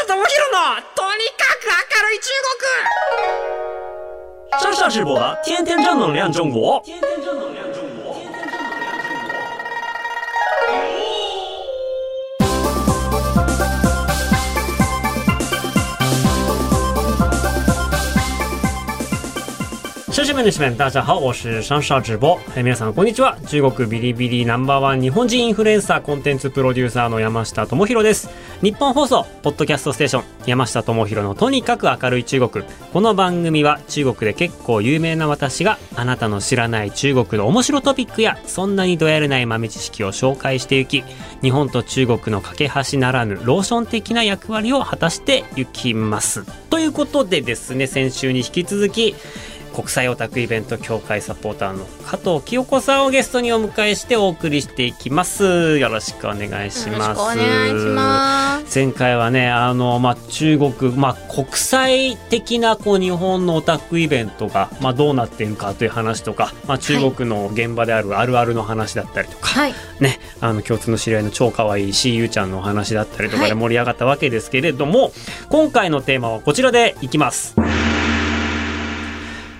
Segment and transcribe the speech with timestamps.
[0.02, 0.24] 智博の
[0.94, 2.30] とにかく明るい中
[4.60, 7.69] 国上上直播的天天正能量中国天天正能量
[20.21, 22.37] 久しぶりにしめん、大家好，我是上上直播。
[22.55, 23.39] えー皆さん、こんにちは。
[23.47, 28.29] 中国ビリビリナンバーワン日本人インフルエンサーコンテンツプロデューサーの山下智博です。
[28.61, 32.63] 日本放送、ポッドキャストステーション、山下智博のとにかく明るい中国。
[32.93, 41.03] この番組は中国で結構有名な私があなたの知らない中国の面白トピックやそんなにどやれない豆知識を紹介していき、
[41.41, 46.45] 日本と中国の架け橋ならぬローション的な役割を果たしていきます。
[46.69, 49.15] ということでですね、先週に引き続き、
[49.73, 55.77] 国際オタクイベント協会サポーターの加藤清子さんをゲストにお迎えしてお送りしていきます。
[55.79, 57.19] よろしくお願いしよろします。
[57.19, 58.75] くお願いします。
[58.75, 69.73] 前回はね、あの、まあ、中国、まあ、国際的な、こう、日本のオタクイベントが、まあ、どうなっているかという話とか、まあ、中国の現場であるあるあるの話だったりとか、はい。
[69.99, 75.11] ね、あの、共通の知り合いの超可愛い CU ちゃんのお話だったりとかではい盛り上がったわけですけれども、
[75.49, 77.55] 今回のテーマはこちらでいきます。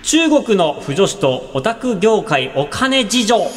[0.02, 3.36] 中国の腐女子とオタク業界お金事情。
[3.36, 3.48] は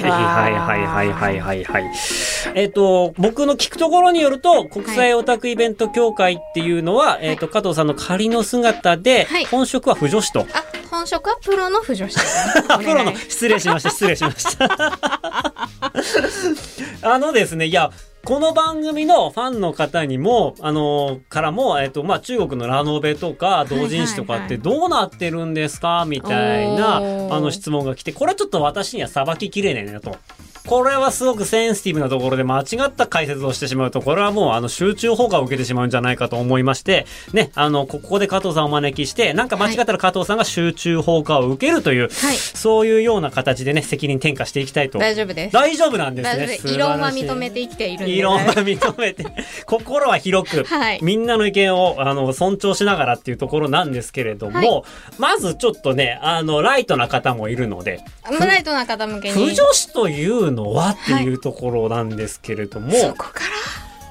[0.00, 1.92] いはいはいはいはいはいはい。
[2.54, 10.40] えっ、と、僕の聞くところによると、国際オタクイベント協会っていうのは、えっ、と、加藤さんの仮の姿で、はい本職は腐女子と。
[10.40, 12.18] あ、本職はプロの不女子
[12.84, 14.68] プロの失礼しました失礼しました
[17.14, 17.90] あのですねいや
[18.24, 26.04] この番組のファンの方にも、あのからも、えっと、まあ、中国のラノベとか、同人誌とかってどうなってるんですか？
[26.06, 27.00] みたいな、あ
[27.40, 30.16] の質問が来て、これちょっと私にはさばききれねえなと。
[30.66, 44.98] これはすごくセンシティブなところで間違った解説をしてしまうと、これはもうあの集中放火を受けてしまうんじゃないかと思いまして、ね、あの、ここで加藤さんをお招きして、なんか間違ったら加藤さんが集中放火を受けるという、はいそういうような形でね、責任転嫁していきたいと。
[44.98, 45.52] 大丈夫です。
[45.52, 46.46] 大丈夫なんですね。
[46.58, 46.68] す。
[46.68, 48.12] 異論は認めて生きているんで。
[48.12, 49.26] 異論は認めて、
[49.66, 54.82] 心は広く、 はいみんなの意見をあの尊重しながらっていうところなんですけれども、はい
[55.18, 58.00] まずちょっとね、あの、ライトな方もいるので、
[58.30, 59.34] ムライトな方向けに。
[59.34, 63.46] 不女子というのはっていうところなんですけれども、そこから？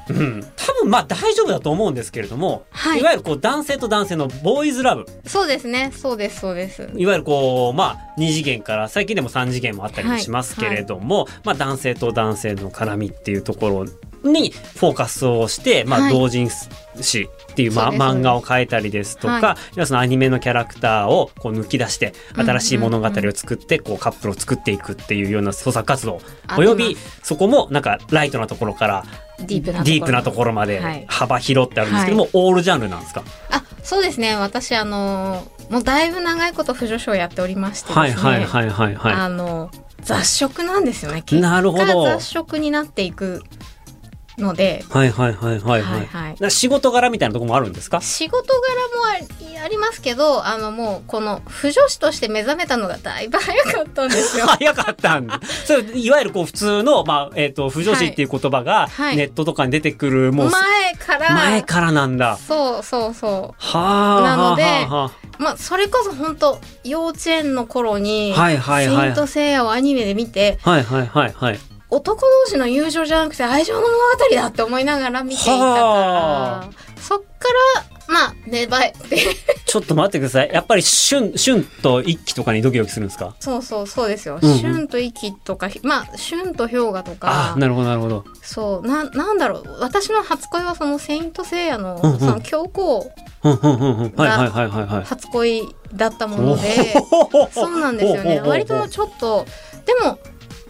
[0.10, 5.92] うん、多分まあ大丈夫だと思うんですけれども、はいいわゆるこう男性と男性のボーイズラブ、そうですね。
[5.96, 6.90] そうです、そうです。
[6.96, 13.86] いわゆるこう、まあ、2次元から、最近でも3次元もあったりもしますけれども、まあ、男性と男性の絡みっていうとこ
[14.24, 16.50] ろにフォーカスをして、まあ、はい同人
[17.00, 19.86] 誌っていう、まあ、漫画を描いたりですとか、はい。
[19.86, 29.06] そのアニメのキャラクターをこう抜き出して、うん新しい物語を作って、こうカップルを作っていくっていうような創作活動、あおよびそこもなんかライトなところから
[29.40, 30.54] ディープなところ。
[30.54, 31.06] まはでい。
[31.08, 33.24] 幅広ってあるんですけども、オールジャンルなんですか？
[33.52, 34.36] あ、そうですね。
[34.36, 38.02] 私、あの、もうだいぶ長いこと不女子をやっておりましてですね。
[38.02, 41.24] はいはいはいはいはあの、雑食なんですよね。
[41.32, 41.84] なるほど。
[41.86, 43.44] 結果雑食になっていく
[44.38, 44.94] ので、い。
[44.94, 45.82] はいはいはいはいはい。
[45.82, 48.02] はいはいな仕事柄みたいなところもあるんですか？
[48.02, 48.60] 仕事柄
[49.00, 54.48] もありありますけどあのもうこの不女子として目覚めたのがだいぶ早かったんですよ。
[54.60, 55.40] 早かったんだ。
[55.66, 62.38] それ、いわゆるこう普通の、まあ、えっ、と、不女子っていう言葉が、はいネットとかに出てくる、もう、前から前からなんだ。
[62.38, 64.22] そうそうそはあ。
[64.22, 71.60] なのではまあそれこそ本当幼稚園の頃に「はいはいはいセイント・セイヤ」をアニメで見てあはいはいはいはい。
[71.92, 77.26] 男同士の友情じゃなくて愛情の物語だって思いながら見ていたはからそっか
[77.78, 79.18] らまあ芽生えて
[79.66, 80.50] ちょっと待ってください。
[80.52, 83.36] やっぱり、旬、旬と一気とかにドキドキするんですか？
[83.40, 84.38] そうそうそうですよ。
[84.42, 88.26] うんうん春と息とかまあ春と氷河とかあなるほどなるほど。
[88.42, 93.10] そうななんだろう私の初恋はその「セイント・セイヤの」うんうんその教皇
[93.44, 93.46] い。
[95.06, 96.94] 初恋だったもので
[97.52, 99.46] そうなんですよね割とちょっと
[99.86, 100.20] でも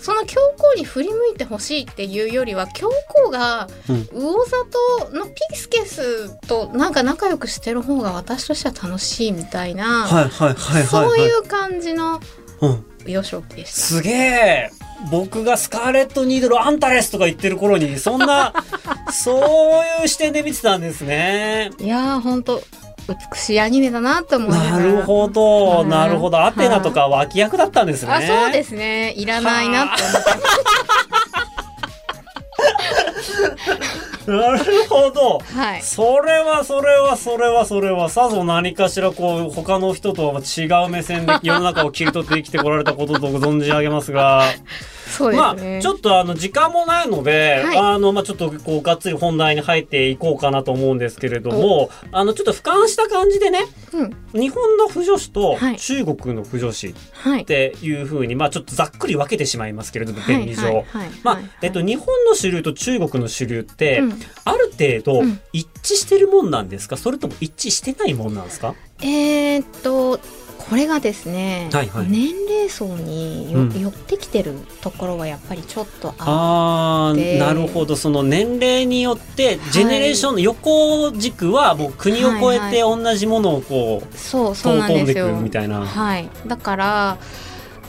[0.02, 10.84] その教皇に振り向いてほしいっていうよりは教皇がうん魚里のピスケスとなんか仲良くしてる方が私としては楽しいみたいな、はいはいはいはい。
[10.84, 12.20] そういう感じの
[12.62, 12.86] うん。
[13.08, 13.80] 幼少期でした。
[13.80, 14.72] すげえ
[15.10, 18.54] 僕がスカーレット・ニードル・アンタレスとか言ってる頃に、そんな、
[19.12, 21.72] そういう視点で見てたんですね。
[21.80, 22.62] いやー本当
[23.08, 26.44] 美しいアニメだなって思いなるほど、はいなるほど。
[26.44, 28.12] アテナとか脇役だったんですね。
[28.12, 29.14] あそうですね。
[29.14, 30.32] いらないなって思って。
[34.32, 35.40] なるほど。
[35.40, 35.82] はい。
[35.82, 44.44] それはそれはそれはそれはさぞ何かしらこう他の人とは違う目線で世の中を切り取って生きてこられたことと存じ上げますが
[45.12, 45.74] そうですね。
[45.74, 47.78] まあ、ちょっとあの時間もないので、はい。
[47.78, 53.60] あのまあちょっとこうがっつり本題に入っていこうかなと思うんですけれども、あのちょっと俯瞰した感じでね、
[53.94, 54.40] うん。
[54.40, 55.78] 日本の腐女子とはい。
[55.78, 57.46] 中国の腐女子っはい。
[57.46, 60.86] ていうふうに、まあちょっとざっくり分けてしまいますけれども、便利上。
[61.84, 64.20] 日本の主流と中国の主流って、うん。
[64.46, 65.40] ある程度うん。
[65.54, 66.96] 一致してるもんなんですか？
[66.96, 68.76] それとも一致してないもんなんですか？
[69.02, 70.20] えーっと
[70.72, 72.08] これがですね、はいはい。
[72.10, 73.78] 年齢層によ、うん。
[73.78, 77.98] 寄ってきてるところはやっぱりちょっとああでーなるほど。
[77.98, 85.86] その年齢によってジェネレーションの横軸はもう国を越えて同じものをこうそうそうなんでくるみたいな。
[85.86, 86.30] はい。
[86.48, 87.18] だから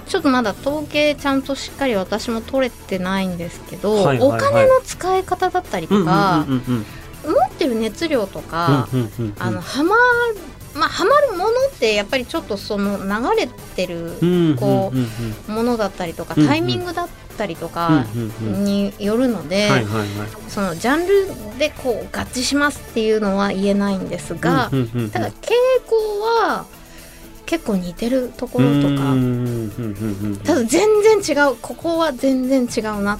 [0.09, 4.29] ちょっとまだ統計ちゃんとしっかり私も取れてないんですけど、はいはいはい。
[4.29, 6.59] お金の使い方だったりとか、持
[7.47, 9.35] ってる熱量とか、うんうんうんうん。
[9.39, 10.01] あのハマる
[10.75, 14.93] まあハマるものってやっぱりちょっとその流れてるうんこ
[15.49, 18.07] うものだったりとか、タイミングだったりとか
[18.41, 19.69] によるので、
[20.49, 24.71] そのジャンルでこう合致しますっていうのは言えないんですが、
[25.13, 25.51] ただ傾
[25.87, 26.67] 向は
[27.45, 29.15] 結構似てるところとか、
[30.45, 30.89] ただ全
[31.23, 33.19] 然違うここは全然違うな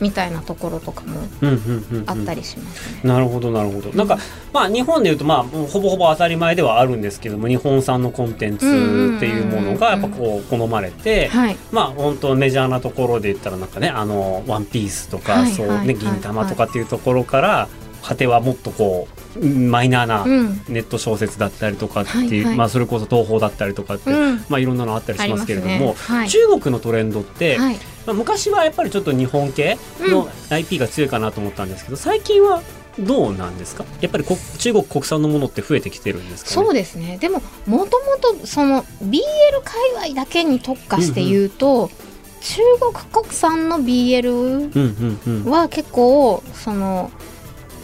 [0.00, 2.04] みたいなところとかもうんうんうんうん。
[2.06, 3.00] あったりしますね。
[3.04, 3.90] なるほどなるほど。
[3.90, 4.18] なんか
[4.52, 17.68] まあ日本でいうとまあほぼほぼ当たり前ではあるんですけども日本産のコンテンツっていうものがやっぱこう好まれてはい、まあ本当メジャーなところで言ったらなんかねあのワンピースとか、はいそうね銀玉とかっていうところから
[18.02, 20.60] 果てはもっとこうマイナーなうん。
[20.68, 22.56] ネット小説だったりとかっていう、はいはい。
[22.56, 24.44] まあそれこそ東宝だったりとかって、うん。
[24.48, 25.94] まあいろんなのあったりしますけれども、ね。
[25.94, 26.28] はい。
[26.28, 27.76] 中国のトレンドって、はい
[28.08, 32.62] まあ、昔はやっぱりちょっと日本系の IP が強いかなと思ったんですけど、最近は
[32.98, 33.84] どうなんですか？
[34.00, 37.18] やっぱりこ中国国産のものって増えてきてるんですか、ね、そうですね。
[37.20, 39.20] でももともとその BL
[39.62, 41.90] 界隈だけに特化して言うと、
[42.40, 45.50] 中国国産の BL うんうんうん。
[45.50, 47.10] は結構その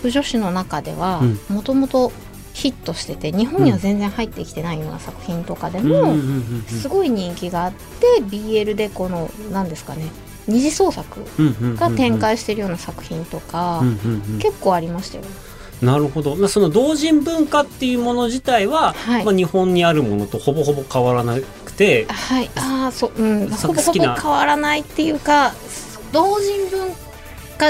[0.00, 2.12] 腐女子の中ではもともと
[2.54, 6.14] ヒットしてて日本には全然入ってきてないような作品とかでも
[6.68, 10.06] すごい人気があって BL でこの何ですかね
[10.46, 11.20] 二次創作
[11.76, 13.82] が展開してるような作品とか
[14.38, 15.24] 結構ありましたよ。
[15.82, 19.24] なるほど、まあ、その同人文化っていうもの自体は、はい。
[19.24, 25.52] まあ、日本にあるものとほぼほぼ変わらなくてはい、ああそう、うん、さほぼほぼ変わらないっていうか
[26.12, 26.88] 同人文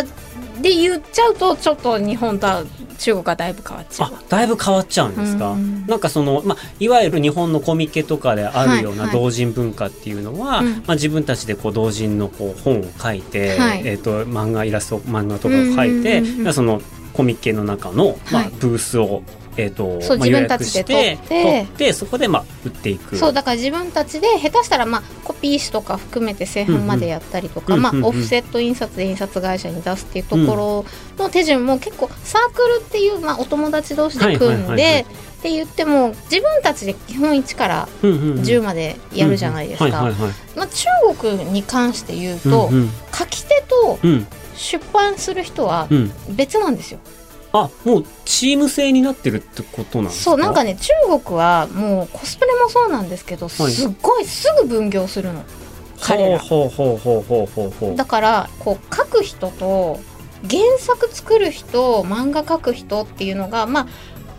[0.02, 0.25] 化
[0.61, 2.64] で言っちゃうとちょっと日本とは
[2.99, 4.14] 中国はだいぶ変わっちゃう。
[4.14, 4.23] あ。
[4.29, 5.87] だいぶ変わっちゃうんですか、うん。
[5.87, 9.23] なんかその、まあ、いわゆる日本のコミケとかであるようなはいはい。
[9.23, 10.70] 同人文化っていうのは、うん。
[10.70, 13.82] まあ、自分たちでこう同人のこう本を書いて、はい。
[13.85, 16.81] えー、と漫画イラスト漫画とかを書いて、その
[17.12, 19.23] コミケの中の、まあはい、ブースを、
[19.56, 21.67] えーとそうまあ、自分たちで取って。
[21.79, 23.17] 取そこで、まあ、売っていく。
[23.17, 30.85] そうだから自分たちで下手したらまあコピー紙とか含めて製版までやったりとか、まあ、うんうんうんうんオフセット印刷で印刷会社に出すっていうところ
[31.19, 34.77] の手順も結構サークルっていう、まあ、お友達同士で組んはいはいはいはい。
[34.77, 35.06] で
[35.41, 38.39] って言っても自分たちで基本1からうんうんうん。
[38.41, 40.11] 10までやるじゃないですか。
[40.56, 44.27] 中国に関して言うと、うん書き手とうんうん。
[44.56, 46.12] 出版する人はうん。
[46.31, 47.01] 別なんですよ。
[47.56, 50.31] あもうチーム制になってるってことなんですか？
[50.33, 50.93] そうなんかね中
[51.23, 53.73] 国はもうコスプレもそうなんですけど、はい。
[53.73, 55.45] すっごいすぐ分業するの。
[56.01, 56.39] 彼ら。
[56.41, 60.01] ほうほうほうほうほうほうだからこう書く人と
[60.51, 63.87] 原作作る人漫画描く人っていうのがまあ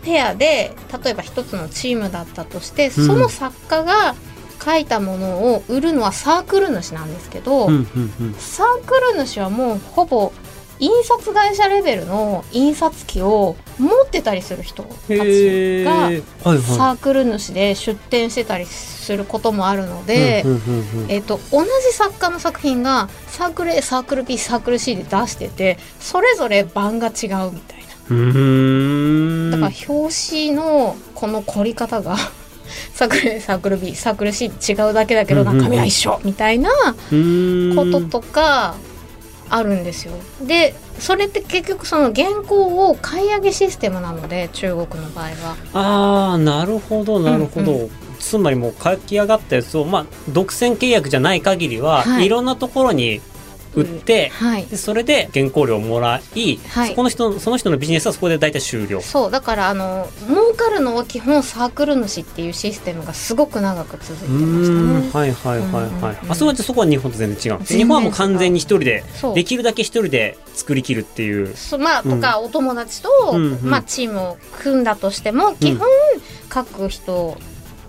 [0.02, 4.14] ペアで例えば一つのチームだったとして、その作家が
[4.62, 8.34] 書いたものを売るのはサークル主なんですけど、うんうんうん。
[8.34, 10.32] サークル主はもうほぼ
[10.78, 16.10] 印刷会社レベルの印刷機を持ってたりする人たちが
[16.60, 20.44] サークル主で出展してたりすることもあるので、
[21.08, 27.12] えっと同じ作家の作品がサークル A サークル B サークル C で出しててそれぞれ版が違う
[27.52, 27.86] みたいな。
[29.50, 32.16] だから表紙のこの凝り方が
[32.94, 36.94] サークル A サークル B サークル C 違うだけだけど中身は一緒みたいなこ
[37.90, 38.74] ととか
[39.48, 40.14] あるんですよ。
[40.42, 45.56] でそれって結局その原稿を買い上げシステムなので中国の場合は。
[45.74, 53.20] ああなるほどなるほど、うんつまりもう書き上がったやつをまあ独占契約じゃない限りは、はいい、ろんなところに
[53.76, 54.66] 売って、はい。
[54.66, 56.88] でそれで原稿料をもらい、はい。
[56.90, 59.00] そこの人その人のビジネスはそこで大体終了。
[59.00, 65.10] そうだからあの儲かるのは基本サークル主っていうシステムがすごく長く続いてうましたね。
[65.12, 67.64] はいはいはいはい、うんあそこはそこは日本と全然違う。
[67.64, 69.04] 日本はもう完全に一人で
[69.34, 71.56] できるだけ一人で作り切るっていう。
[71.56, 73.60] そまあ、とかお友達と、うんうん。
[73.62, 75.88] まあ、チームを組んだとしても基本
[76.52, 77.36] 書く人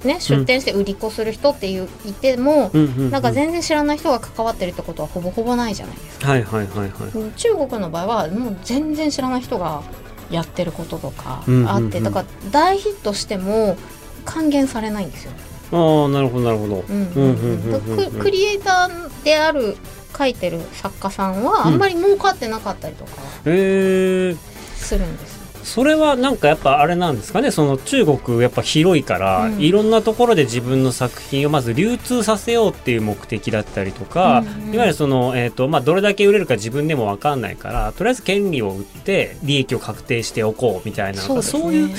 [0.03, 3.11] ね出店して売り子する人っていういても、うんうんうん。
[3.11, 6.29] なんか全然知らない人が関わってるってことはほぼほぼないじゃないですか。
[6.29, 7.31] はいはいはいはい。
[7.35, 9.81] 中国の場合はもう全然知らない人が
[10.29, 11.69] やってることとかうんうんうん。
[11.69, 13.77] あって、だから大ヒットしても
[14.25, 15.31] 還元されないんですよ。
[15.71, 16.83] ああなるほどなるほど。
[16.83, 19.75] ククリエイターである
[20.17, 23.11] 書いてる作家さんはあんまり儲かってなかったりとか
[23.43, 25.36] するんです。
[25.67, 27.51] それはなんかやっぱあれなんですかね？
[27.51, 29.59] その中国やっぱ広いから、うん。
[29.59, 34.73] いろんなところで自分の作品をまず流通させようっていう目的だったりとか、うんうん。
[34.73, 41.89] いわゆるその、えーとまあ、どれだけ売れるか自分でも分かんないからとりあえず権利を売って利益を確定しておこうみたいなそうねそういう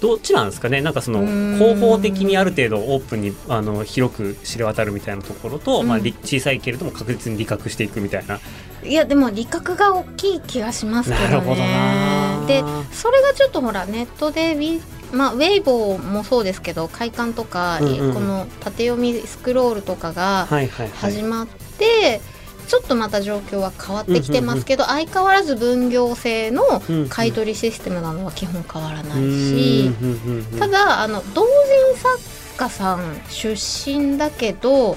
[0.00, 0.80] どっちなんですかね？
[0.80, 1.54] なんかそのうん。
[1.58, 6.02] 広報的にある程度オープンにあの広く知れ渡るみたいなところと、まあ、うん。
[6.02, 8.40] り小さいけれども確実に利確していくみたいな
[8.88, 12.38] いやでも利確が大きい気がしますけどね。
[12.46, 14.80] でそれがちょっとほらネットでウィ,、
[15.12, 18.14] まあ、ウェイボーもそうですけど快感とか、うんうん。
[18.14, 21.12] この縦読みスクロールとかがはいはいはい。
[21.12, 22.20] 始まって、
[22.66, 26.62] ちょっとまた状況は変わってきてますけど、相変わらず分業制の
[27.08, 29.90] 買い取りシステムなのは基本変わらないし、
[30.58, 32.18] ただあの同人作
[32.56, 34.96] 家さん出身だけど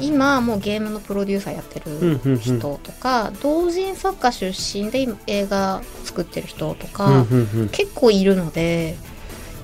[0.00, 2.34] 今もうゲームのプロデューサーやってうんうんうん。
[2.34, 7.68] る人とか、同人作家出身で今映画作ってる人とか、うんうんうん。
[7.70, 8.96] 結構いるので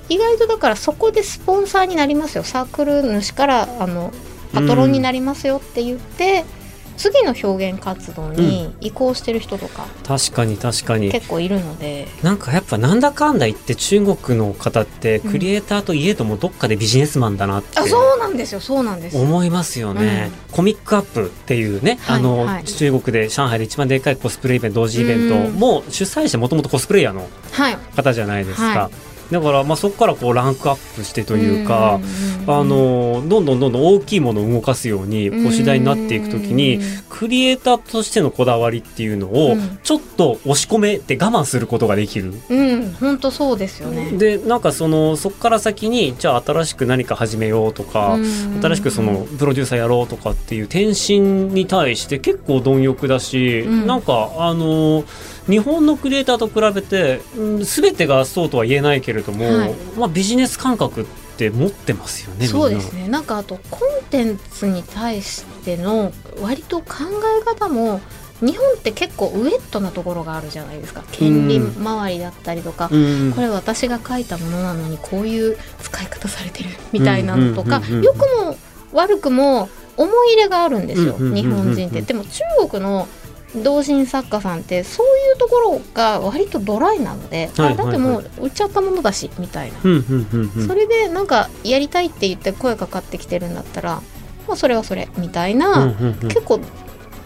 [0.09, 2.43] 意外とだからそこでスポンサーになりますよ。
[2.43, 4.11] サークル主からあの
[4.53, 6.45] パトロンになりますよって言って、
[6.97, 11.11] 次の表現活動に移行してる人とか確かに確かに。
[11.11, 15.31] 結構いるので、なんかやっぱなんだかんだ言って中国の方ってうん。
[15.31, 19.17] クリエイターといえどもどっかでビジネスマンだなってあそうなんですよそうなんです。
[19.17, 22.63] 思いますよね、コミックアップっていうね、はいあの、はい。
[22.65, 25.53] 中国で上海で一番でかいコスプレイベント同時イベントうん。
[25.53, 27.77] も主催者もともとコスプレイヤーのはい。
[27.95, 28.91] 方じゃないですか、は
[29.31, 39.79] だからまあそこからこうランクアップしてというか、うんあのどんどんどんどん大きいものを動かすようにこう次第になっていくときにクリエイターとしてのこだわりっていうのをうん。
[39.83, 42.33] ちょっと押し込めて我慢することができる。
[42.49, 42.93] うん。
[42.93, 44.11] 本当そうですよね。
[44.11, 48.61] でなんかそのそこから先にじゃあ新しく何か始めようとか、うん。
[48.61, 51.19] 新しくそのプロデューサーやろうとかっていう転身
[51.53, 53.87] に対して結構貪欲だし、うん。
[53.87, 55.03] なんかあの
[55.47, 59.73] 日本のクリエイターと比べて、うん、全てがそうとは言えないけれども、はい。
[59.97, 61.05] まあ、ビジネス感覚っ
[61.37, 63.07] て持ってますよねそうですね。
[63.07, 66.85] なんかあとコンテンツに対しての割と考
[67.41, 67.99] え方も
[68.39, 71.03] 日本って結構ウエットなところがあるじゃないですか。
[71.11, 73.33] 権利周りだったりとか、うん。
[73.33, 78.57] これ私が書いたものなのにこういう使い方されてるみたいなのとかうんうんうんうん良くも
[78.93, 82.01] 悪くも思い入れがあるんですよ日本人って。
[82.01, 83.07] でも中国の
[83.55, 89.77] 同人作家さんってそういうところが割とドライなので、はいだってもう売っちゃったものだしみたいな。
[90.67, 94.01] それでなんかやりたいって言って声かかってきてるんだったら、
[94.47, 95.93] まあ、それはそれみたいな、
[96.23, 96.59] 結構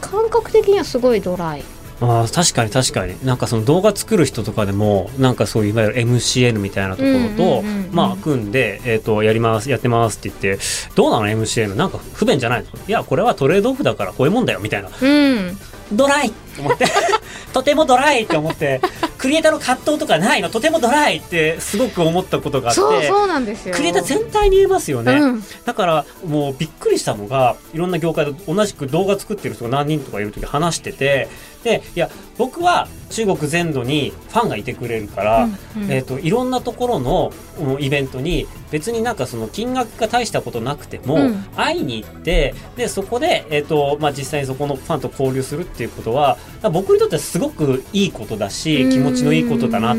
[0.02, 1.64] 感覚的にはすごいドライ。
[2.00, 3.26] あー確かに確かに。
[3.26, 12.68] なんかその動画作る人とかでもなんかそういういわゆる MCN みたいなところと、まあ組んで、えー、とやりますやってますって言ってどうなの MCN なんか不便じゃないの？
[12.88, 14.90] いやこれはトレードオフだからこういうもんだよみたいな。
[14.90, 15.58] うん、
[15.92, 16.28] ドライ。
[16.30, 16.86] って思って。
[17.54, 18.82] とてもドライって思って
[19.18, 20.50] クリエイターの葛藤とかないの。
[20.50, 23.76] とてもドライってすごく思ったことがあってそうそうなんですよ。
[23.76, 25.44] クリエイター全体に言えますよね、うん。
[25.66, 31.30] だからもうびっくりしたのがいろんな業界で同じく動画作ってる人が何人とかいる時話してて
[31.68, 35.92] でいや僕は中国全土にファンがいてくれるから、うんうん。
[35.92, 41.44] えー、といろんなところのうんイベントに別になんかその金額が大したことなくても、うん。
[41.56, 46.38] 会いに行ってでそこで、えーとまあ、実際にそこのファンと交流するっていうことは
[46.72, 49.96] 僕にとってはすごくいいことだし気持ちのいいことだな。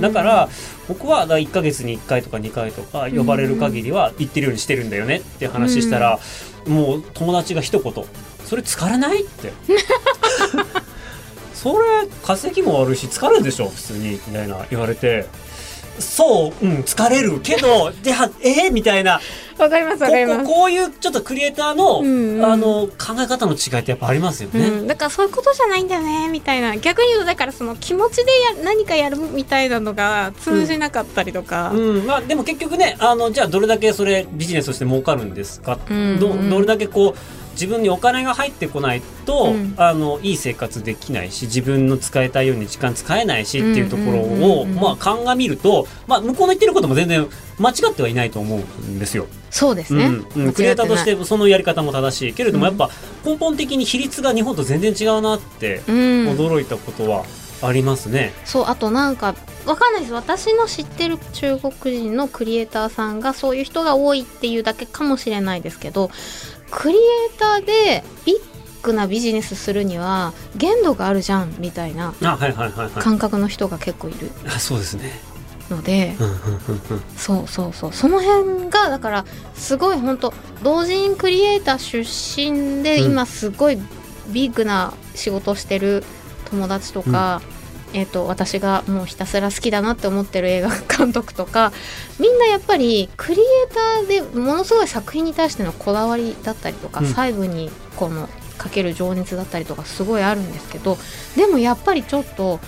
[0.00, 0.48] だから
[0.86, 6.18] 僕はだから1ヶ月に1回とか2回とか呼ばれる限りは行ってるようにしてるんだよねって話したら、
[6.66, 7.92] もう友達が一言
[8.44, 9.52] 「それ疲れない?」って。
[11.58, 15.26] それ稼ぎも悪いし疲れるでしょ普通にみたいな言われて。
[15.98, 19.20] そううん疲れるけどじゃあえー、みたいな。
[19.58, 20.44] わかりますこわかります。
[20.44, 22.44] ここういうちょっとクリエイターの,、うんうん。
[22.44, 24.60] あの考え方の違いってやっぱありますよね。
[24.60, 26.76] うん、だからそういうことじゃないんだよねみたいな。
[26.76, 36.20] 逆に言うとだからその気持ちでや何かやるみたいなのが通じなかったりとか、うんまあ、でも結局ねあのじゃあどれだけそれビジネスとして儲かるんですか、うん。
[36.20, 39.74] どどれだけこう自分にお金が入ってこないと、うん。
[39.76, 49.26] あのいい生活できないし自分の使いたいように時間使えないしっていうところを、まあ、鑑みると、まあ、向こうの言ってることも全然間違ってはいないと思うんですよ。
[49.50, 50.44] そうですね、うん。
[50.46, 52.34] うん、クリエイターとしてそのやり方も正しい。
[52.34, 52.78] けれども、うん。
[52.78, 55.94] やっぱ根本的に比率が日本と全然違うなってうん。
[56.28, 57.24] 驚いたことは
[57.62, 58.32] ありますね。
[58.44, 59.34] そうあとなんか
[59.66, 60.12] わかんないです。
[60.12, 66.10] 私の知ってる中国人のクリエイターさんがそういう人が多いっていうだけかもしれないですけど
[66.70, 67.02] クリエイ
[67.38, 68.36] ターでビッ
[68.82, 72.14] グなビジネスするには限度があるじゃんみたいな
[73.00, 74.30] 感覚の人が結構いる。
[74.46, 75.20] あそうですね。
[75.70, 76.40] ので、うんうんうん
[76.90, 77.02] うん。
[77.16, 77.92] そうそうそう。
[77.92, 80.32] その辺がだからすごい本当
[80.62, 83.12] 同人クリエイター出身でうん。
[83.12, 83.78] 今すごい
[84.28, 86.04] ビッグな仕事をしてる
[86.50, 87.42] 友達とか、
[87.94, 91.72] えー、と私がもうひたすら好きだなって思ってる映画監督とか
[92.20, 97.06] みんなやっぱりクリエイターでものすごい作品に対してのこだわりだったりとか、うん。
[97.06, 98.28] 細部にこの
[98.58, 100.98] かける情熱だったりとかすごいあるんですけど
[101.36, 102.60] でもやっぱりちょっと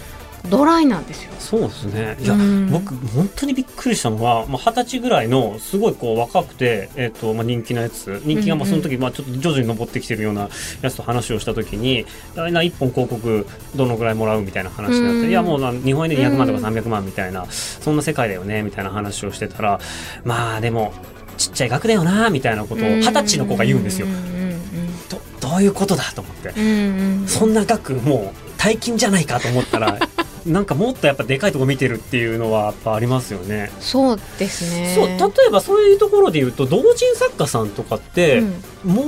[0.49, 1.33] ドライなんですよ。
[1.39, 2.17] そうですね。
[2.21, 2.71] いや、うん。
[2.71, 8.23] 僕本当にびっくりしたのはまあ二十、歳ぐらいのすごいこう若くて、えっとまあ、人気なやつ。
[8.25, 8.83] 人気がまあうんうん。
[8.83, 10.49] その時、まあ、ちょっと徐々に上ってきてるような
[10.83, 12.07] やつと話をした時に
[12.37, 15.29] あれな1本広告どのぐらいもらうみたいな話になって、うん。
[15.29, 19.81] いやもうな日本円で200万とかうん300万みたいな、そんな世界だよねみたいな話をしてたら
[20.25, 20.93] まあでも
[21.37, 24.07] ちっちゃい額だよなみたいなことを二十歳の子が言うんですよ。
[24.07, 24.11] う。
[24.11, 24.61] んうん。
[25.09, 26.51] どどういうことだと思って。
[26.51, 27.29] うんうんうん。
[27.29, 29.99] そんな額もう大金じゃないかと思ったら
[30.47, 33.71] なんかもっとやっぱでかいとこ見てるっていうのはやっぱありますよね。
[33.81, 34.95] そうですね。
[34.95, 35.15] そう例
[35.49, 39.05] えばそういうところで言うと同人作家さんとかってうん儲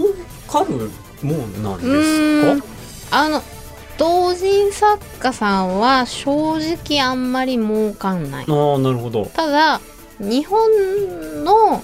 [0.49, 0.91] かる
[1.23, 2.61] もんなんうです
[3.11, 3.19] か？
[3.25, 3.43] あの
[3.99, 8.47] 同人作家さんは正直あんまり儲かんない。
[8.49, 9.27] ああなるほど。
[9.27, 9.81] ただ
[10.19, 11.83] 日本の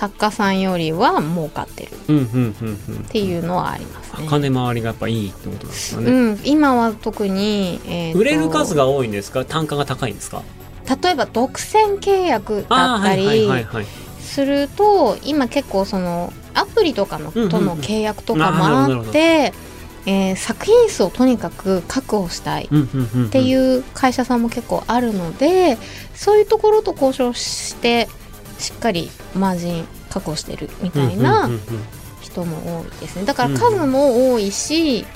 [0.00, 3.04] 作家さんよりは儲かってるっ。
[3.10, 4.26] ていうのはありますね。
[4.30, 6.10] 金回りがやっぱいいってことなんですかね。
[6.10, 9.44] うん、今は特に、えーと売れる数が多いんですか？
[9.44, 10.42] 単価が高いんですか？
[11.02, 13.46] 例えば独占契約だったり。
[14.20, 19.52] すると今結構そのアプリとかのとの契約とかもあって、
[20.06, 22.70] えー作品数をとにかく確保したい。
[22.70, 25.76] っていう会社さんも結構あるので
[26.14, 28.08] そういうところと交渉して
[28.60, 31.48] しっかりマージン確保してるみたいな
[32.20, 33.24] 人も多いですね。
[33.24, 35.06] だから数も多いし、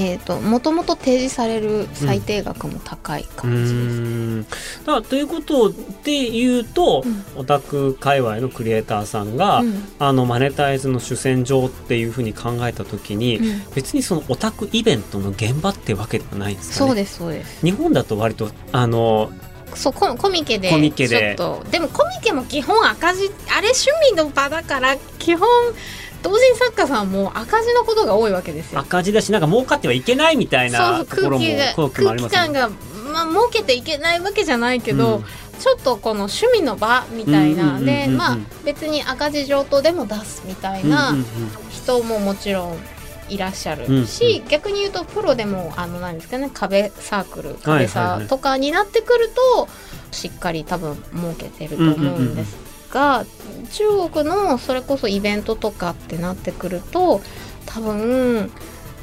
[0.00, 3.74] えー、ともともと提示される最低額も高い感じです。
[3.74, 4.42] うーん。
[4.44, 5.72] だからということ
[6.04, 7.24] で言うと、うん。
[7.40, 9.88] オタク界隈のクリエイターさんが、うん。
[9.98, 13.62] あのマネタイズの主戦場っていうふうに考えた時に、うん。
[13.74, 16.88] 別にそのオタクイベントの現場ってわけではないんですかね。
[16.90, 17.66] そうですそうです。
[17.66, 19.32] 日本だと割とあの
[19.74, 21.36] そうココミケでコミケで。
[21.36, 21.70] ちょっと。
[21.70, 25.48] でもコミケも基本赤字あれ趣味の場だから基本
[26.22, 28.80] 同人作家さんも赤字のことが多いわけですよ。
[28.80, 32.52] 赤字だしなんか儲かってはいけないみたいなところも空気が空気もありますよね。
[32.54, 32.70] 空気感が
[33.12, 35.24] まあ儲けていけないわけじゃないけど、うん。
[35.58, 41.16] ちょっとこの趣味の場みたいな、でまあ別に赤字上等でも出すみたいな
[41.68, 42.78] 人ももちろん
[43.28, 43.86] いらっしゃる。
[43.86, 49.68] うんし、逆に言うとプロでもあの何ですかね壁サークルはい壁とかになってくると
[50.10, 52.56] しっかり多分儲けてると思うんです
[52.90, 53.24] が、
[53.70, 57.20] 中国のそれこそイベントとかってなってくると
[57.66, 58.50] 多分、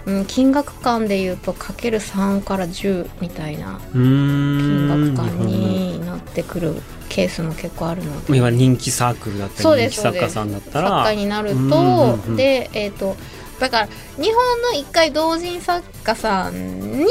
[0.05, 6.75] うん、金額感で言うとかける3から10みたいなうーん金額感になってくる
[7.09, 8.35] ケースも結構あるので。
[8.37, 13.15] いわゆる人気サークルだったり人気作家さんだった作ら家になると、うんうんうんでえっ、と
[13.59, 13.87] だから
[14.17, 17.05] 日本の一回同人作家さんに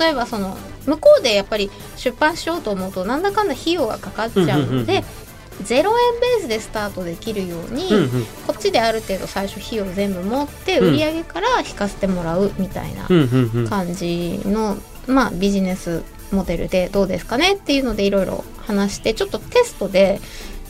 [0.00, 5.04] 例えばその向こうでやっぱり出版しようと思うとなんだかんだ費用がかかっちゃうので、うんうんうんうん。
[5.62, 13.06] 0円ベースでスタートできるように、うんうんこっちである程度最初費用全部持ってうん売り上げから引かせてもらうみたいな
[13.68, 14.76] 感じの、
[15.06, 20.20] まあ、ビジネスモデルでどうですかねっていうのでいろいろ話してちょっとテストで、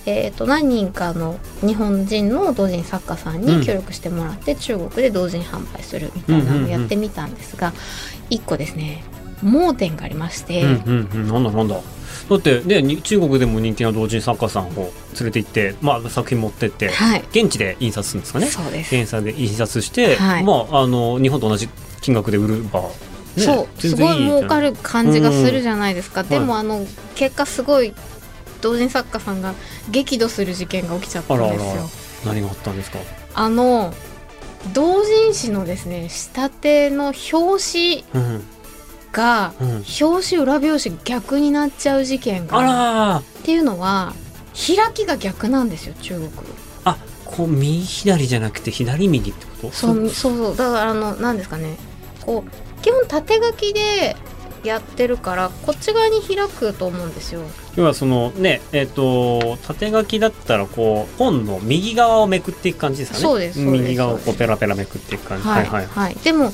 [0.06, 3.60] えー、と何人かの日本人の同人作家さんうん。
[3.60, 7.72] に協力してもらって、中国で同人販売するみたいなのをやってみたんですが、
[8.30, 9.04] 一個ですね
[9.42, 11.76] 盲点がありまして、うんうんうん、なんだなんだ。
[12.28, 17.24] だってねに中国でも人気な同人作家さんを連れて行って、まあ、作品持ってってはい。
[17.30, 18.46] 現地で印刷するんですかね。
[18.46, 20.44] そうです、現地で印刷して、はい。
[20.44, 21.68] まああの日本と同じ
[22.00, 22.88] 金額で売れば、ね、
[23.36, 23.80] そう。
[23.80, 26.28] すごい儲かるる感じがするじゃないですか、ん。
[26.28, 27.92] でもあの結果すごい
[28.64, 29.54] 同人作家さんが
[29.90, 31.62] 激怒する事件が起きちゃったんですよ。
[31.62, 31.82] あらあら。
[32.24, 32.98] 何があったんですか？
[33.34, 33.92] あの
[34.72, 38.44] 同人誌のですね仕立ての表紙うん
[39.12, 39.68] がうん。
[40.00, 44.14] 表紙裏表紙逆になっちゃう事件あがらっていうのは
[44.54, 46.30] 開きが逆なんですよ中国。
[46.84, 46.96] あ
[47.26, 49.70] こう右左じゃなくて左右ってこと？
[49.72, 50.56] そうそうそう。
[50.56, 51.76] だからあの何ですかね。
[52.22, 54.16] こう基本縦書きで
[54.64, 57.42] やってるからこっち側に開くと思うんですよ。
[57.76, 63.22] 要はそのねえっ、と縦書きだったらこう本の右側をめくっていく感じですかね。
[63.22, 63.82] そうですそうです。
[63.82, 65.46] 右側をこうペラペラめくっていく感じ。
[65.46, 66.14] はい、はいはい。
[66.16, 66.52] でも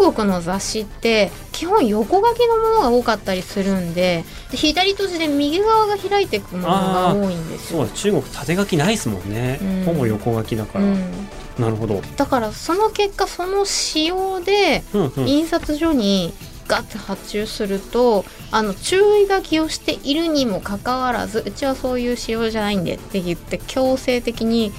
[0.00, 7.80] 中国の雑誌って基本横書きのものが多かったりするんで左閉じで右側が開いていくものが多いんですよ。
[7.80, 7.92] そうだ。
[7.94, 9.84] 中国縦書きないですもんね、うん。
[9.84, 14.82] ほぼ横書きだから、うん、なるほど、だからその結果その仕様で
[15.26, 16.32] 印刷所に
[16.68, 24.72] ガッて発注するとあの注意書きをしているにもかかわらずうちはそういう仕様じゃないんでって言って強制的に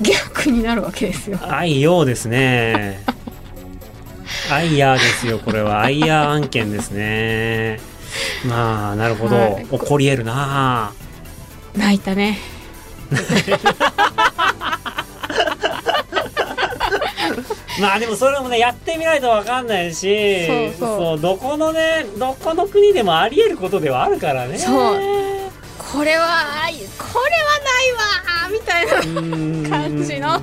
[0.00, 1.38] 逆になるわけですよ。
[1.48, 3.02] 愛用ですね。
[4.50, 5.82] アイヤーですよこれは。
[5.82, 7.80] アイヤー案件ですね。
[8.46, 9.66] まあなるほど、はい。
[9.66, 10.92] 起こり得るな。
[11.76, 12.38] 泣いたね。
[17.82, 21.20] まあでもそれもねやってみないとわかんないしそうそう。
[21.20, 24.58] どこのねどこの国でもあり得ることではあるからね。
[24.58, 25.00] そう。
[25.92, 26.80] これは愛こ
[27.24, 28.86] れはないわみたい
[29.64, 30.42] な感感じの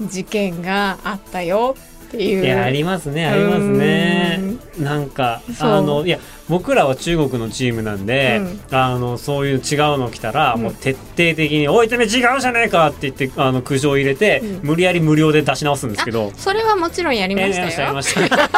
[0.00, 1.76] 事件があったよ
[2.16, 2.44] っていう。
[2.44, 4.40] いやありますねありますね。
[4.78, 9.62] なんかあのいや僕らは中国のチームなんで、あのそういう違う
[9.98, 10.62] の来たら、うん。
[10.62, 14.68] もう徹底的に「おいてめえ違うじゃねえか!」って言ってあの苦情を入れて、うん。
[14.68, 16.32] 無理やり無料で出し直すんですけど。
[16.36, 17.66] それはもちろんやりましたよ。
[17.66, 18.50] ましたやりました。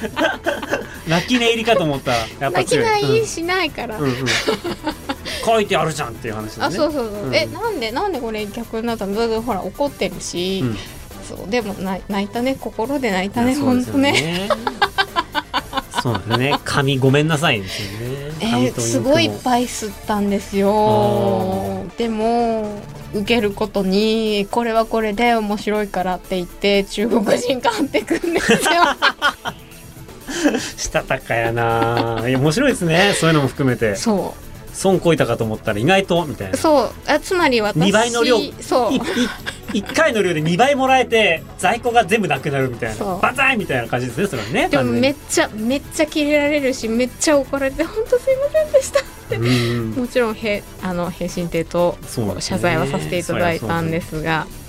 [1.08, 3.98] 泣き寝入りかと思ったらやっぱ泣き強いないしないから。
[3.98, 4.04] うん。
[4.04, 4.16] うんうん。
[5.44, 6.64] 書いてあるじゃんっていう話ね。
[6.64, 7.34] あそうそうそう、うん。
[7.34, 9.42] えなんでなんでこれ逆になったの？
[9.42, 10.76] ほら怒ってるし、うん
[11.36, 14.48] そうでも泣いたね心で泣いたね本当ね。
[16.02, 16.58] そうなんですね。
[16.64, 18.16] 髪ごめんなさいですよね。
[18.40, 21.84] えーすごいいっぱい吸ったんですよ。
[21.98, 22.80] でも
[23.12, 28.58] 受けることにこれはこれで面白いからって言って中国人買ってくんですよ。
[30.76, 32.22] したたかやな。
[32.24, 33.14] 面白いですね。
[33.18, 33.96] そういうのも含めて。
[33.96, 34.34] そ
[34.72, 36.58] 損こいたかと思ったら意外とみたいうな。
[36.58, 36.90] そう。
[37.06, 38.38] あつまり私2倍の量。
[38.60, 38.92] そう。
[38.92, 39.00] いい
[39.72, 43.16] 1回の量で2倍もらえて在庫が全部なくなるみたいな。
[43.16, 49.00] バザイみたいな感じですねそれはねでもめっちゃめっちゃキレられるしめっちゃ怒られて本当すいませんでした
[49.36, 49.90] うんうん。
[49.92, 51.96] もちろんへあの平身亭と
[52.40, 54.46] 謝罪はさせていただいたんですが。
[54.50, 54.59] ま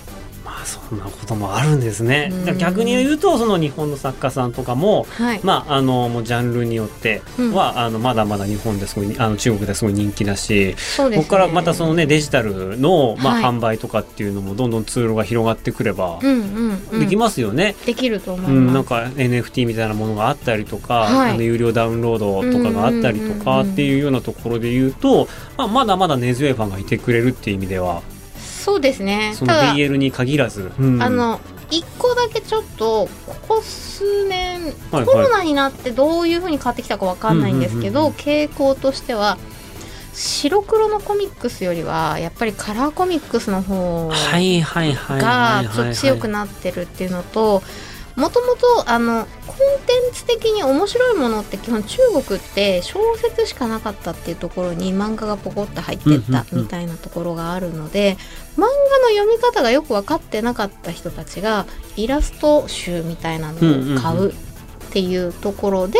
[0.60, 2.32] あそんなこともあるんですね。
[2.58, 13.42] 逆に言うとその日本の作家さんとかもはい、まああのもうジャンルによっては、あのまだまだ日本ですごいあの中国ですごい人気だし、ここからまたそのねデジタルの、まあはい。
[13.42, 16.32] 販売とかっていうのもどんどんツールが広がってくればうんう
[16.72, 17.74] ん、うん、できますよね。
[17.86, 21.30] できると思うん、います、なんか NFT みたいなものがあったりとか、はい。
[21.32, 28.02] あの有料ダウンロードとかがあったりとうんうんうんうんかっていうようなところで言うと、まあ、まだまだ根強いファンがいてくれるっていう意味では
[28.62, 29.32] そうですね。
[29.34, 31.02] その BL に限らず、うん。
[31.02, 39.38] あの一個だけちょっとここ数年、はいコロナになってどういう風に変わってきたかわかんないんですけど、うんうんうん傾向としては
[40.12, 47.62] 白黒のコミックスよりはやっぱりカラーコミックスの方はいはいはいがはいちょっと強くなってるっていうのと
[48.16, 58.16] もともとあのコンテンツ的に面白いものって基本中国って小説しかなかったっていうところに漫画がポコッと入ってったみたいなところがあるので
[58.56, 58.72] 漫画の
[59.16, 64.34] 読み方がよく分かってなかった人たちがイラスト集みたいなのを買うっ
[64.90, 65.98] ていうところで。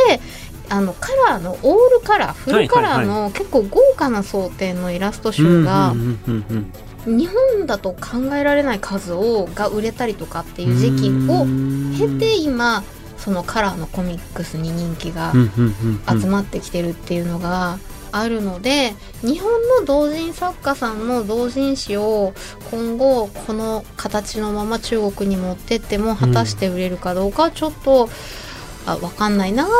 [0.68, 5.92] あのカラーのオールカラーフルカラーの結構豪華な装丁のイラスト集が
[7.06, 11.46] 日本だと考えられない数をが売れたりとかっていう時期を
[11.98, 12.84] 経て今
[13.18, 15.32] そのカラーのコミックスに人気が
[16.08, 17.78] 集まってきてるっていうのが
[18.12, 22.34] あるので日本の同人作家さんの同人誌を
[22.70, 28.08] 今後この形のまま中国に持ってっても果たして売れるかどうかはちょっと、
[28.84, 29.70] あ分かんないなーっ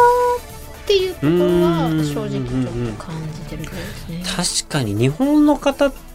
[0.86, 1.30] ていうところ
[1.62, 4.62] はうん正直ちょっと感じてるところですね。
[4.64, 6.11] 確かに日本の方って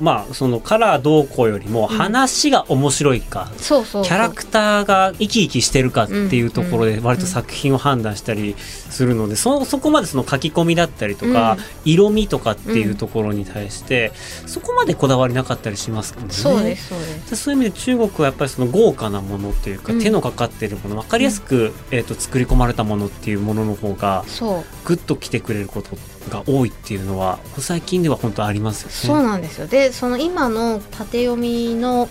[0.00, 4.04] まあそのカラーどうこうよりもうん話が面白いか、そうそうそう。
[4.04, 14.12] キャラクターが生き生きしてるかっていうところで割と作品を判断したりするので、そそこまでその書き込みだったりとか、色味とかっていうところに対して、
[14.46, 16.32] そこまでこだわりなかったりしますもんね。
[16.32, 17.30] そうですそうです。
[17.30, 20.00] でそういう意味で中国はやっぱりその豪華なものっていうか、うん。
[20.00, 24.24] 手のかかっているもの分かりやすく、えー、と作り込まれたものっていうものの方が
[24.84, 25.96] グッと来てくれること
[26.28, 28.94] が多いっていうのは最近では本当ありますよね。
[28.94, 29.66] そうなんですよ。
[29.66, 32.08] でその今の縦読みの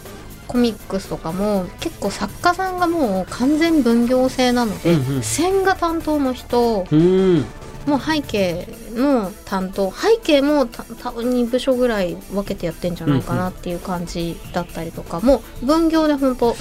[0.47, 5.23] コミックスとかも結構作家さんがもう完全分業制なので、うんうん。
[5.23, 7.45] 線画担当の人うん。
[7.85, 8.67] もう背景
[8.99, 16.55] の担当背景もた多分2部署ぐらい分けてやってんじゃないかなっていう感じだったりとかも分業で本当。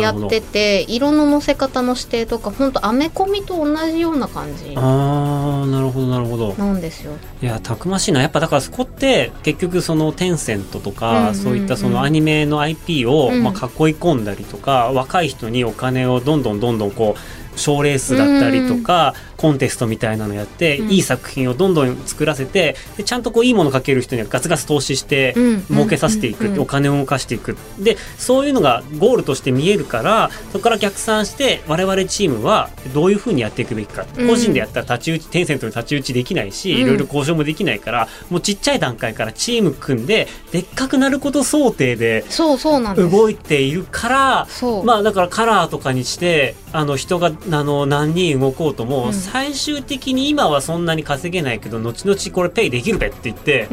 [0.00, 6.54] やってて色の乗せ方の指定とか本当アメコミと同じような感じああなるほどなるほど。
[6.54, 7.12] なんですよ。
[7.42, 13.58] いやたくましいなやっぱだからそこって結局そのテンセントとか、うんうんうんそういったそのアニメの IP を、うんまあ、囲い
[13.94, 20.90] 込んだりとか若い人にお金をどんどんどんどんこう賞レースだったりとか、コンテストみたいなのやって、うん。
[20.92, 26.60] いい作品をどんどん作らせてでちゃんとこういいものかける人にはガツガツ投資してうん儲けさせていく、うん。
[26.60, 27.56] お金を動かしていく。
[27.78, 34.28] でそういうのがゴールとして見えるからそこから逆算して我々チームはどういうふうにやっていくべきか、うん。
[34.28, 36.80] 個人でやったら太刀打ちテンセントに太刀打ちできないし、うん。
[36.80, 43.10] いろいろ交渉もできないからもうちっちゃい段階からチーム組んででっかくなること想定でそうそうなんです。
[43.10, 44.48] 動いているから
[44.84, 49.12] まあだからカラーとかにしてあの人があの何人動こうとも、うん。
[49.12, 53.68] 最終的に今はそんなに稼げないけど後々これペイできるべって言って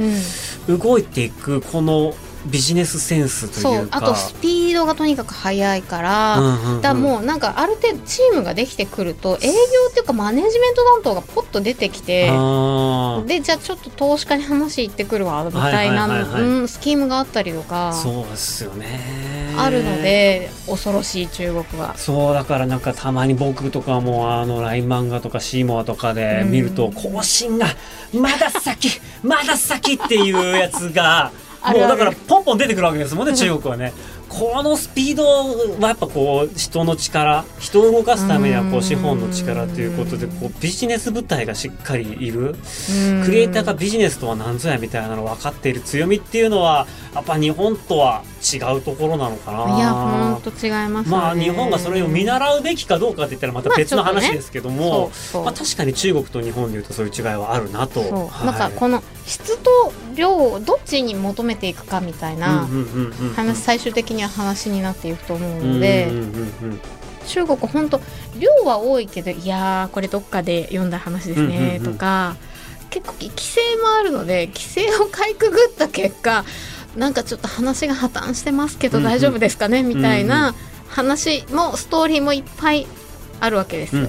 [0.67, 2.13] うん、動いていくこの
[2.45, 3.87] ビジネスセンスとそいうう。
[3.87, 6.81] かあとスピードがとにかく速いから、うんうんうん。
[6.81, 9.51] だもうなんかある程度チームができてくると営業
[9.89, 16.99] っていうかマネジメント担当がポッと出てきてでじゃあちょっと投資家に話行ってくるわみたいな、はいはいはいはいうん、スキー。
[16.99, 21.95] ムがあったりとかそうですよねあるので恐ろしい中国は。
[21.97, 27.67] そうだからなんかたまに僕とかもあの LINE 漫画とかシーモアとかで見るとうん更新が
[28.13, 31.31] まだ先 まだ先っていうやつが
[31.65, 33.93] もうだからポンポン出てくるわけですもんねうん中国はね。
[34.29, 38.83] このスピードはやっぱこう人の力人を動かすためにはこううん。
[38.83, 42.55] 資本の力ということでこうビジネス部隊がしっかりいる。
[43.09, 43.23] うん。
[43.25, 49.77] クリエイターがビジネスとは何ぞやみたいなの分かっている強みっていうのはやっぱ日本とは違うところなのかな。
[49.77, 51.23] いや本当違いますよね。
[51.23, 57.99] まあ日本がそれを見習うべきかどうかって言ったらまた別の話ですけども、まあ、確かに中国と日本でいうとそういう違いはあるなと。
[57.99, 58.45] はい。
[58.45, 62.67] なんかこの質と量をどっちに求めていくかみたいな
[63.35, 66.11] 話最終的には話になっていくと思うので、
[67.27, 68.01] 中国本当
[68.37, 72.35] 量は多いけどいやーこれどっかで読んだ話ですね、とか
[72.89, 76.43] 結構規制もあるので規制をかいくぐった結果
[76.95, 80.53] なんかちょっと話が破綻してますけど大丈夫ですかね、みたいうんな
[80.87, 82.87] 話もストーリーもいっぱい
[83.39, 84.07] あるわけですよ。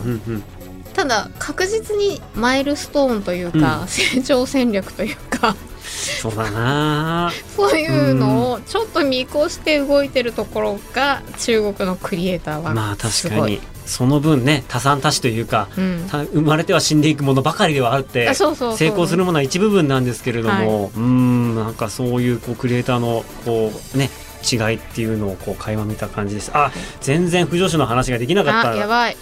[0.95, 3.89] ただ確実にマイルストーンというか、うん。
[3.89, 5.55] 成長戦略というか
[6.01, 7.31] そうだな。
[7.57, 13.61] そういうのをちょっと見越して動いてるところが中国のクリエイターはまあ確かに。
[13.87, 18.53] その分ね多産多死というかうん、た生まれては死んでいくものばかりではあって成
[18.87, 24.11] 功するものは一部分なんですけれども、うーんなんかそういうこうクリエイターのこうね
[24.49, 26.53] 違いっていうのをこう垣間見た感じです。
[26.55, 28.71] あ全然不女子の話ができなかった。
[28.71, 29.17] あやばい。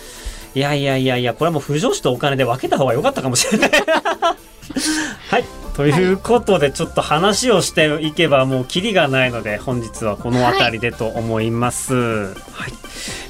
[0.55, 3.71] いやいやいやいやこれはもう不女子とお金で分けた方が良かったかもしれない。
[5.31, 5.45] はい
[5.79, 12.73] ということでちょっと話をしていけばもうキリがないので本日はこの辺りでと思います、はい。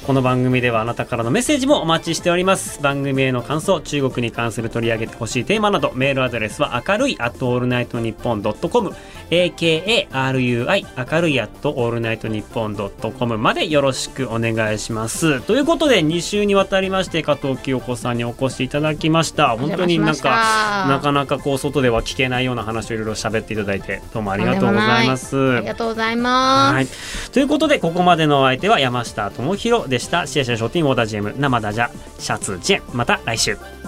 [0.07, 2.81] この番組ではあなたからのメッセージもお待ちしております。
[2.81, 8.95] 番組への感想中国に関する取り上げてほしいテーマなどメールアドレスは明るい at all night ニッポン .com
[9.29, 15.41] akarui 明るい at all night ニッポン .com までよろしくお願いします。
[15.41, 19.49] ということで2週にわたりまして加藤清子さんにお越しいただきました。
[19.57, 25.57] 本当になんかなかなかこう外では聞けないような話をいろいろ喋っていただいてどうもありがとうございます。
[25.57, 26.87] ありがとうございます、はい、
[27.31, 30.27] ということでここまでのお相手は山下智博でした。
[30.27, 32.81] シェアシェアショーティングオーダー GM 生ダジャシャツジェン。
[32.93, 33.78] また来週。